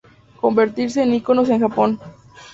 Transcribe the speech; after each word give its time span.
Convertirse 0.39 1.03
en 1.03 1.13
iconos 1.13 1.49
en 1.51 1.59
Japón. 1.61 1.99